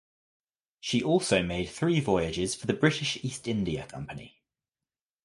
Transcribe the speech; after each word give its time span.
She 0.79 1.03
also 1.03 1.43
made 1.43 1.65
three 1.67 1.99
voyages 1.99 2.55
for 2.55 2.65
the 2.65 2.73
British 2.73 3.23
East 3.23 3.47
India 3.47 3.85
Company. 3.85 4.41